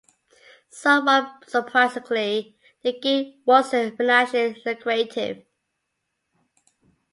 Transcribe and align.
Somewhat 0.71 1.47
surprisingly, 1.47 2.57
the 2.81 2.99
gig 2.99 3.35
wasn't 3.45 3.97
financially 3.97 4.59
lucrative. 4.65 5.45